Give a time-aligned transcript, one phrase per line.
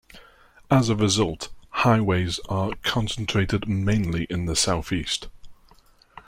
[0.71, 5.27] As a result, highways are concentrated mainly in the southeast.